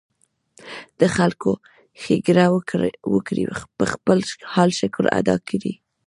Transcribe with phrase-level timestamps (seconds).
[0.99, 1.51] د خلکو
[2.01, 2.45] ښېګړه
[3.13, 3.43] وکړي،
[3.77, 4.17] پۀ خپل
[4.53, 5.73] حال شکر ادا کړي